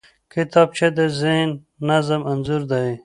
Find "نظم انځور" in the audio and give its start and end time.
1.89-2.61